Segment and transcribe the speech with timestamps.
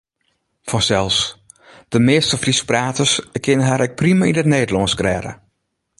[0.69, 1.17] Fansels,
[1.91, 3.13] de measte Fryskpraters
[3.49, 5.31] kinne har ek prima yn it Nederlânsk rêde.